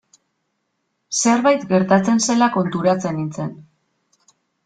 [1.17, 3.53] Zerbait gertatzen zela konturatu nintzen.